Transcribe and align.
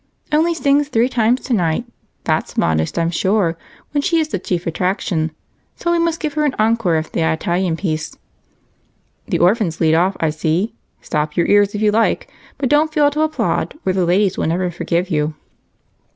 "Only 0.31 0.55
sings 0.55 0.87
three 0.89 1.09
times 1.09 1.41
tonight; 1.41 1.85
that's 2.23 2.57
modest, 2.57 2.97
I'm 2.97 3.11
sure, 3.11 3.55
when 3.91 4.01
she's 4.01 4.29
the 4.29 4.39
chief 4.39 4.65
attraction, 4.65 5.29
so 5.75 5.91
we 5.91 5.99
must 5.99 6.19
give 6.19 6.33
her 6.33 6.43
an 6.43 6.55
encore 6.57 6.95
after 6.95 7.11
the 7.19 7.31
Italian 7.31 7.77
piece." 7.77 8.17
"The 9.27 9.37
orphans 9.37 9.79
lead 9.79 9.93
off, 9.93 10.17
I 10.19 10.31
see. 10.31 10.73
Stop 11.01 11.37
your 11.37 11.45
ears 11.45 11.75
if 11.75 11.83
you 11.83 11.91
like, 11.91 12.27
but 12.57 12.67
don't 12.67 12.91
fail 12.91 13.11
to 13.11 13.21
applaud 13.21 13.77
or 13.85 13.93
the 13.93 14.03
ladies 14.03 14.39
will 14.39 14.47
never 14.47 14.71
forgive 14.71 15.11
you." 15.11 15.35